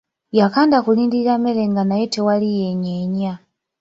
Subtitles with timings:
[0.39, 3.33] Yakanda kulindirira mmere nga naye tewali yeenyenya.